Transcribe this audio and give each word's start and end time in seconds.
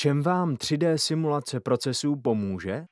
čem 0.00 0.22
vám 0.22 0.54
3D 0.54 0.94
simulace 0.94 1.60
procesů 1.60 2.16
pomůže? 2.16 2.84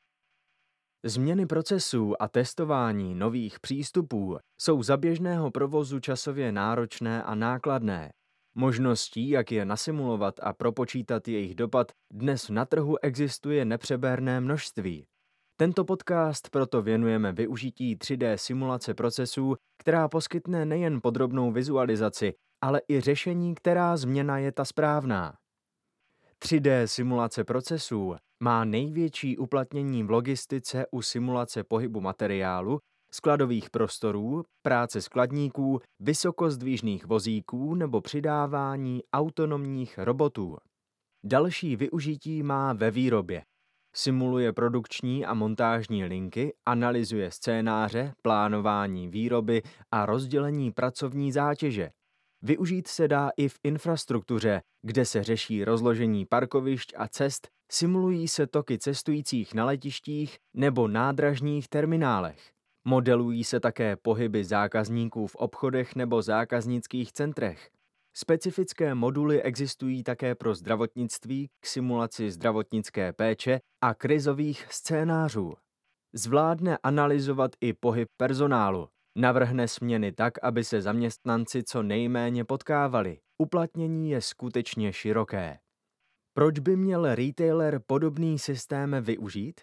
Změny 1.04 1.46
procesů 1.46 2.22
a 2.22 2.28
testování 2.28 3.14
nových 3.14 3.60
přístupů 3.60 4.38
jsou 4.60 4.82
za 4.82 4.96
běžného 4.96 5.50
provozu 5.50 6.00
časově 6.00 6.52
náročné 6.52 7.22
a 7.22 7.34
nákladné. 7.34 8.10
Možností, 8.54 9.28
jak 9.28 9.52
je 9.52 9.64
nasimulovat 9.64 10.34
a 10.42 10.52
propočítat 10.52 11.28
jejich 11.28 11.54
dopad, 11.54 11.92
dnes 12.12 12.48
na 12.48 12.64
trhu 12.64 12.96
existuje 13.02 13.64
nepřeberné 13.64 14.40
množství. 14.40 15.06
Tento 15.56 15.84
podcast 15.84 16.50
proto 16.50 16.82
věnujeme 16.82 17.32
využití 17.32 17.96
3D 17.96 18.34
simulace 18.34 18.94
procesů, 18.94 19.56
která 19.78 20.08
poskytne 20.08 20.64
nejen 20.64 21.00
podrobnou 21.02 21.52
vizualizaci, 21.52 22.34
ale 22.64 22.80
i 22.88 23.00
řešení, 23.00 23.54
která 23.54 23.96
změna 23.96 24.38
je 24.38 24.52
ta 24.52 24.64
správná. 24.64 25.34
3D 26.44 26.84
simulace 26.84 27.44
procesů 27.44 28.16
má 28.42 28.64
největší 28.64 29.38
uplatnění 29.38 30.02
v 30.02 30.10
logistice 30.10 30.86
u 30.90 31.02
simulace 31.02 31.64
pohybu 31.64 32.00
materiálu, 32.00 32.78
skladových 33.12 33.70
prostorů, 33.70 34.44
práce 34.62 35.02
skladníků, 35.02 35.80
vysokozdvížných 36.00 37.06
vozíků 37.06 37.74
nebo 37.74 38.00
přidávání 38.00 39.00
autonomních 39.12 39.98
robotů. 39.98 40.56
Další 41.24 41.76
využití 41.76 42.42
má 42.42 42.72
ve 42.72 42.90
výrobě. 42.90 43.42
Simuluje 43.96 44.52
produkční 44.52 45.26
a 45.26 45.34
montážní 45.34 46.04
linky, 46.04 46.52
analyzuje 46.66 47.30
scénáře, 47.30 48.12
plánování 48.22 49.08
výroby 49.08 49.62
a 49.94 50.06
rozdělení 50.06 50.72
pracovní 50.72 51.32
zátěže. 51.32 51.90
Využít 52.42 52.88
se 52.88 53.08
dá 53.08 53.30
i 53.36 53.48
v 53.48 53.58
infrastruktuře, 53.64 54.62
kde 54.82 55.04
se 55.04 55.24
řeší 55.24 55.64
rozložení 55.64 56.26
parkovišť 56.26 56.94
a 56.96 57.08
cest, 57.08 57.48
simulují 57.70 58.28
se 58.28 58.46
toky 58.46 58.78
cestujících 58.78 59.54
na 59.54 59.64
letištích 59.64 60.38
nebo 60.54 60.88
nádražních 60.88 61.68
terminálech. 61.68 62.50
Modelují 62.84 63.44
se 63.44 63.60
také 63.60 63.96
pohyby 63.96 64.44
zákazníků 64.44 65.26
v 65.26 65.36
obchodech 65.36 65.96
nebo 65.96 66.22
zákaznických 66.22 67.12
centrech. 67.12 67.70
Specifické 68.16 68.94
moduly 68.94 69.42
existují 69.42 70.02
také 70.02 70.34
pro 70.34 70.54
zdravotnictví 70.54 71.50
k 71.60 71.66
simulaci 71.66 72.30
zdravotnické 72.30 73.12
péče 73.12 73.60
a 73.80 73.94
krizových 73.94 74.66
scénářů. 74.70 75.54
Zvládne 76.12 76.78
analyzovat 76.82 77.50
i 77.60 77.72
pohyb 77.72 78.08
personálu, 78.16 78.88
Navrhne 79.16 79.68
směny 79.68 80.12
tak, 80.12 80.32
aby 80.42 80.64
se 80.64 80.82
zaměstnanci 80.82 81.62
co 81.62 81.82
nejméně 81.82 82.44
potkávali. 82.44 83.18
Uplatnění 83.38 84.10
je 84.10 84.20
skutečně 84.20 84.92
široké. 84.92 85.58
Proč 86.34 86.58
by 86.58 86.76
měl 86.76 87.14
retailer 87.14 87.80
podobný 87.86 88.38
systém 88.38 88.96
využít? 89.00 89.60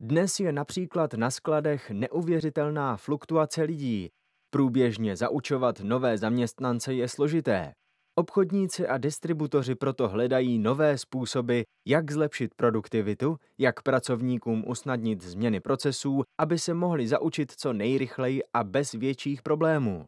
Dnes 0.00 0.40
je 0.40 0.52
například 0.52 1.14
na 1.14 1.30
skladech 1.30 1.90
neuvěřitelná 1.90 2.96
fluktuace 2.96 3.62
lidí. 3.62 4.10
Průběžně 4.50 5.16
zaučovat 5.16 5.80
nové 5.80 6.18
zaměstnance 6.18 6.94
je 6.94 7.08
složité. 7.08 7.72
Obchodníci 8.16 8.86
a 8.88 8.98
distributoři 8.98 9.74
proto 9.74 10.08
hledají 10.08 10.58
nové 10.58 10.98
způsoby, 10.98 11.60
jak 11.86 12.10
zlepšit 12.10 12.54
produktivitu, 12.54 13.36
jak 13.58 13.82
pracovníkům 13.82 14.64
usnadnit 14.66 15.22
změny 15.22 15.60
procesů, 15.60 16.22
aby 16.40 16.58
se 16.58 16.74
mohli 16.74 17.08
zaučit 17.08 17.52
co 17.56 17.72
nejrychleji 17.72 18.42
a 18.52 18.64
bez 18.64 18.92
větších 18.92 19.42
problémů. 19.42 20.04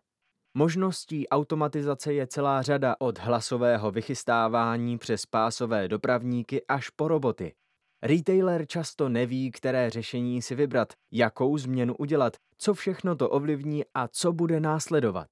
Možností 0.57 1.29
automatizace 1.29 2.13
je 2.13 2.27
celá 2.27 2.63
řada 2.63 2.97
od 2.99 3.19
hlasového 3.19 3.91
vychystávání 3.91 4.99
přes 4.99 5.27
pásové 5.27 5.89
dopravníky 5.89 6.67
až 6.69 6.91
po 6.91 7.09
roboty. 7.09 7.55
Retailer 8.03 8.67
často 8.67 9.09
neví, 9.09 9.51
které 9.51 9.91
řešení 9.91 10.43
si 10.43 10.55
vybrat, 10.55 10.93
jakou 11.13 11.59
změnu 11.59 11.95
udělat, 11.97 12.37
co 12.59 12.75
všechno 12.75 13.17
to 13.17 13.31
ovlivní 13.31 13.85
a 13.95 14.09
co 14.09 14.33
bude 14.33 14.61
následovat. 14.61 15.29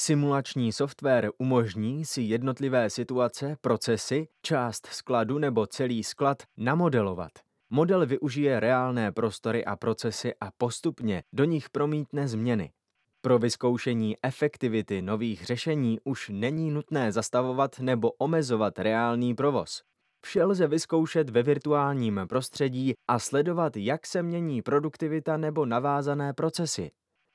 Simulační 0.00 0.72
software 0.72 1.30
umožní 1.38 2.04
si 2.04 2.22
jednotlivé 2.22 2.90
situace, 2.90 3.56
procesy, 3.60 4.28
část 4.42 4.86
skladu 4.86 5.38
nebo 5.38 5.66
celý 5.66 6.04
sklad 6.04 6.42
namodelovat. 6.56 7.30
Model 7.70 8.06
využije 8.06 8.60
reálné 8.60 9.12
prostory 9.12 9.64
a 9.64 9.76
procesy 9.76 10.34
a 10.40 10.50
postupně 10.58 11.22
do 11.32 11.44
nich 11.44 11.70
promítne 11.70 12.28
změny. 12.28 12.72
Pro 13.20 13.38
vyzkoušení 13.38 14.16
efektivity 14.22 15.02
nových 15.02 15.44
řešení 15.44 15.98
už 16.04 16.30
není 16.32 16.70
nutné 16.70 17.12
zastavovat 17.12 17.78
nebo 17.78 18.12
omezovat 18.12 18.78
reálný 18.78 19.34
provoz. 19.34 19.82
Vše 20.24 20.44
lze 20.44 20.66
vyzkoušet 20.66 21.30
ve 21.30 21.42
virtuálním 21.42 22.20
prostředí 22.28 22.94
a 23.08 23.18
sledovat, 23.18 23.76
jak 23.76 24.06
se 24.06 24.22
mění 24.22 24.62
produktivita 24.62 25.36
nebo 25.36 25.66
navázané 25.66 26.32
procesy. 26.32 26.90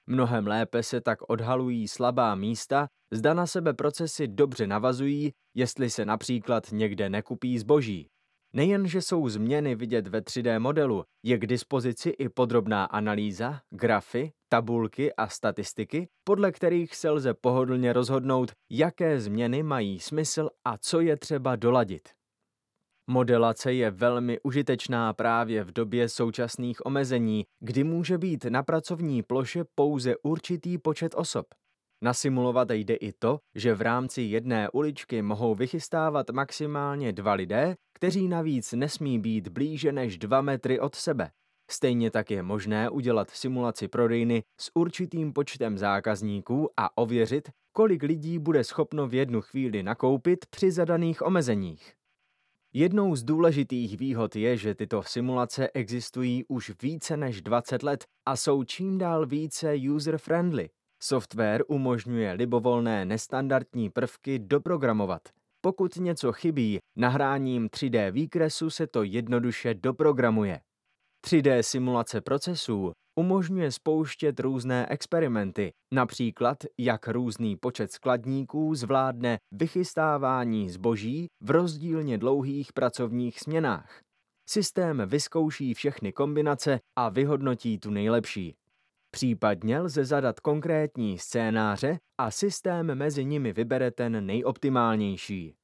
Mnohem 0.07 0.47
lépe 0.47 0.83
se 0.83 1.01
tak 1.01 1.29
odhalují 1.29 1.87
slabá 1.87 2.35
místa, 2.35 2.87
zda 3.11 3.33
na 3.33 3.47
sebe 3.47 3.73
procesy 3.73 4.27
dobře 4.27 4.67
navazují, 4.67 5.31
jestli 5.55 5.89
se 5.89 6.05
například 6.05 6.71
někde 6.71 7.09
nekupí 7.09 7.59
zboží. 7.59 8.09
Nejen, 8.55 8.87
že 8.87 9.01
jsou 9.01 9.29
změny 9.29 9.75
vidět 9.75 10.07
ve 10.07 10.21
3D 10.21 10.59
modelu, 10.59 11.03
je 11.25 11.37
k 11.37 11.47
dispozici 11.47 12.09
i 12.09 12.29
podrobná 12.29 12.85
analýza, 12.85 13.61
grafy, 13.69 14.31
tabulky 14.49 15.13
a 15.13 15.27
statistiky, 15.27 16.07
podle 16.23 16.51
kterých 16.51 16.95
se 16.95 17.09
lze 17.09 17.33
pohodlně 17.33 17.93
rozhodnout, 17.93 18.51
jaké 18.71 19.19
změny 19.19 19.63
mají 19.63 19.99
smysl 19.99 20.49
a 20.65 20.77
co 20.77 20.99
je 21.01 21.17
třeba 21.17 21.55
doladit. 21.55 22.09
Modelace 23.09 23.73
je 23.73 23.91
velmi 23.91 24.39
užitečná 24.39 25.13
právě 25.13 25.63
v 25.63 25.71
době 25.71 26.09
současných 26.09 26.85
omezení, 26.85 27.45
kdy 27.59 27.83
může 27.83 28.17
být 28.17 28.45
na 28.45 28.63
pracovní 28.63 29.23
ploše 29.23 29.63
pouze 29.75 30.15
určitý 30.23 30.77
počet 30.77 31.15
osob. 31.15 31.45
Nasimulovat 32.03 32.71
jde 32.71 32.95
i 32.95 33.11
to, 33.11 33.39
že 33.55 33.75
v 33.75 33.81
rámci 33.81 34.21
jedné 34.21 34.69
uličky 34.69 35.21
mohou 35.21 35.55
vychystávat 35.55 36.29
maximálně 36.29 37.13
dva 37.13 37.33
lidé, 37.33 37.75
kteří 37.93 38.27
navíc 38.27 38.73
nesmí 38.73 39.19
být 39.19 39.47
blíže 39.47 39.91
než 39.91 40.17
dva 40.17 40.41
metry 40.41 40.79
od 40.79 40.95
sebe. 40.95 41.31
Stejně 41.71 42.11
tak 42.11 42.31
je 42.31 42.43
možné 42.43 42.89
udělat 42.89 43.29
simulaci 43.29 43.87
prodejny 43.87 44.43
s 44.59 44.71
určitým 44.73 45.33
počtem 45.33 45.77
zákazníků 45.77 46.69
a 46.77 46.97
ověřit, 46.97 47.49
kolik 47.71 48.03
lidí 48.03 48.39
bude 48.39 48.63
schopno 48.63 49.07
v 49.07 49.13
jednu 49.13 49.41
chvíli 49.41 49.83
nakoupit 49.83 50.45
při 50.45 50.71
zadaných 50.71 51.21
omezeních. 51.21 51.93
Jednou 52.75 53.15
z 53.15 53.23
důležitých 53.23 53.97
výhod 53.97 54.35
je, 54.35 54.57
že 54.57 54.75
tyto 54.75 55.03
simulace 55.03 55.69
existují 55.73 56.45
už 56.47 56.71
více 56.81 57.17
než 57.17 57.41
20 57.41 57.83
let 57.83 58.05
a 58.25 58.35
jsou 58.35 58.63
čím 58.63 58.97
dál 58.97 59.25
více 59.25 59.75
user-friendly. 59.75 60.69
Software 61.03 61.63
umožňuje 61.67 62.31
libovolné 62.31 63.05
nestandardní 63.05 63.89
prvky 63.89 64.39
doprogramovat. 64.39 65.21
Pokud 65.61 65.95
něco 65.95 66.31
chybí, 66.33 66.79
nahráním 66.97 67.67
3D 67.67 68.11
výkresu 68.11 68.69
se 68.69 68.87
to 68.87 69.03
jednoduše 69.03 69.73
doprogramuje. 69.73 70.59
3D 71.25 71.59
simulace 71.59 72.21
procesů 72.21 72.91
umožňuje 73.15 73.71
spouštět 73.71 74.39
různé 74.39 74.87
experimenty, 74.89 75.73
například 75.93 76.57
jak 76.79 77.07
různý 77.07 77.55
počet 77.55 77.91
skladníků 77.91 78.75
zvládne 78.75 79.37
vychystávání 79.51 80.69
zboží 80.69 81.27
v 81.41 81.51
rozdílně 81.51 82.17
dlouhých 82.17 82.73
pracovních 82.73 83.39
směnách. 83.39 84.01
Systém 84.49 85.03
vyzkouší 85.05 85.73
všechny 85.73 86.13
kombinace 86.13 86.79
a 86.95 87.09
vyhodnotí 87.09 87.79
tu 87.79 87.91
nejlepší. 87.91 88.55
Případně 89.11 89.79
lze 89.79 90.05
zadat 90.05 90.39
konkrétní 90.39 91.17
scénáře 91.17 91.97
a 92.17 92.31
systém 92.31 92.95
mezi 92.95 93.25
nimi 93.25 93.53
vybere 93.53 93.91
ten 93.91 94.25
nejoptimálnější. 94.25 95.55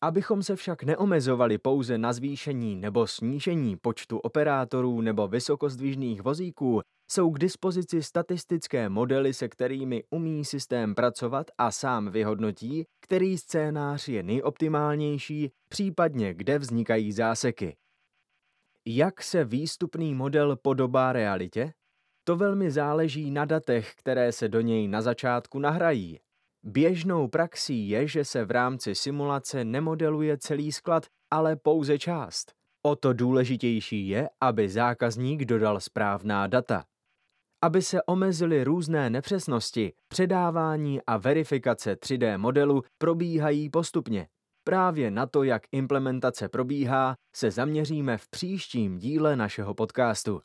Abychom 0.00 0.42
se 0.42 0.56
však 0.56 0.82
neomezovali 0.82 1.58
pouze 1.58 1.98
na 1.98 2.12
zvýšení 2.12 2.76
nebo 2.76 3.06
snížení 3.06 3.76
počtu 3.76 4.18
operátorů 4.18 5.00
nebo 5.00 5.28
vysokozdvižných 5.28 6.22
vozíků, 6.22 6.80
jsou 7.10 7.30
k 7.30 7.38
dispozici 7.38 8.02
statistické 8.02 8.88
modely, 8.88 9.34
se 9.34 9.48
kterými 9.48 10.04
umí 10.10 10.44
systém 10.44 10.94
pracovat 10.94 11.50
a 11.58 11.70
sám 11.70 12.10
vyhodnotí, 12.10 12.84
který 13.00 13.38
scénář 13.38 14.08
je 14.08 14.22
nejoptimálnější, 14.22 15.50
případně 15.68 16.34
kde 16.34 16.58
vznikají 16.58 17.12
záseky. 17.12 17.76
Jak 18.86 19.22
se 19.22 19.44
výstupný 19.44 20.14
model 20.14 20.56
podobá 20.56 21.12
realitě? 21.12 21.72
To 22.24 22.36
velmi 22.36 22.70
záleží 22.70 23.30
na 23.30 23.44
datech, 23.44 23.94
které 23.96 24.32
se 24.32 24.48
do 24.48 24.60
něj 24.60 24.88
na 24.88 25.02
začátku 25.02 25.58
nahrají. 25.58 26.18
Běžnou 26.62 27.28
praxí 27.28 27.88
je, 27.88 28.08
že 28.08 28.24
se 28.24 28.44
v 28.44 28.50
rámci 28.50 28.94
simulace 28.94 29.64
nemodeluje 29.64 30.38
celý 30.38 30.72
sklad, 30.72 31.06
ale 31.30 31.56
pouze 31.56 31.98
část. 31.98 32.52
O 32.82 32.96
to 32.96 33.12
důležitější 33.12 34.08
je, 34.08 34.28
aby 34.40 34.68
zákazník 34.68 35.44
dodal 35.44 35.80
správná 35.80 36.46
data. 36.46 36.84
Aby 37.62 37.82
se 37.82 38.02
omezily 38.02 38.64
různé 38.64 39.10
nepřesnosti, 39.10 39.92
předávání 40.08 41.00
a 41.06 41.16
verifikace 41.16 41.94
3D 41.94 42.38
modelu 42.38 42.82
probíhají 42.98 43.70
postupně. 43.70 44.28
Právě 44.64 45.10
na 45.10 45.26
to, 45.26 45.42
jak 45.42 45.62
implementace 45.72 46.48
probíhá, 46.48 47.16
se 47.36 47.50
zaměříme 47.50 48.18
v 48.18 48.28
příštím 48.28 48.98
díle 48.98 49.36
našeho 49.36 49.74
podcastu. 49.74 50.40